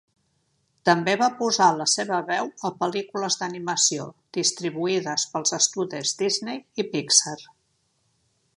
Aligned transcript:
També 0.89 1.11
va 1.21 1.27
posar 1.41 1.67
la 1.81 1.85
seva 1.91 2.21
veu 2.29 2.49
a 2.69 2.71
pel·lícules 2.79 3.37
d'animació 3.41 4.07
distribuïdes 4.39 5.27
pels 5.35 5.55
estudis 5.59 6.15
Disney 6.23 6.63
i 6.85 6.87
Pixar. 6.95 7.39